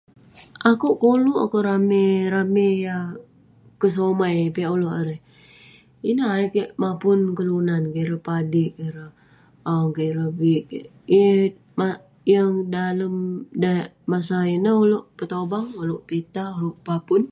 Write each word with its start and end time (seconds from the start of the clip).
Akouk 0.69 0.97
koluk 1.03 1.39
akouk 1.43 1.65
ramey, 1.69 2.11
ramey 2.33 2.71
yah 2.85 3.05
kesomai 3.81 4.37
piak 4.55 4.73
ulouk 4.75 4.95
erei..ineh 5.01 6.29
ayuk 6.35 6.51
keik 6.55 6.71
mapun 6.81 7.19
kelunan 7.37 7.83
kik, 7.93 8.01
ireh 8.03 8.23
padik 8.27 8.71
kik, 8.75 8.85
ireh 8.87 9.11
aung 9.69 9.91
keik, 9.97 10.09
ireh 10.13 10.29
viik 10.39 10.63
keik..yeng 10.69 12.53
dalem 12.73 13.15
masa 14.11 14.37
ineh 14.55 14.75
ulouk 14.83 15.05
petobang, 15.17 15.67
ulouk 15.81 16.01
pepitah, 16.03 16.49
ulouk 16.57 16.77
pepapun.. 16.85 17.19